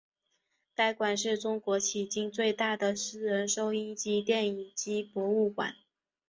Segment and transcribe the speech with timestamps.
[0.73, 5.75] 该馆是是中国迄今最大的私人收音机电影机博物馆。